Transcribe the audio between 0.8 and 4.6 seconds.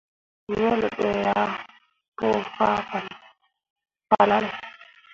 ɓe ah pũu fahlalle.